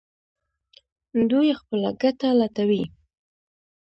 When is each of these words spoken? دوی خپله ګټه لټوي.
دوی 1.29 1.49
خپله 1.59 1.89
ګټه 2.01 2.29
لټوي. 2.39 2.83